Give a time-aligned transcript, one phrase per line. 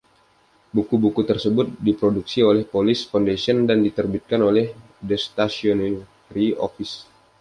[0.75, 4.67] Buku-buku tersebut diproduksi oleh Police Foundation dan diterbitkan oleh
[5.09, 6.95] The Stationery Office.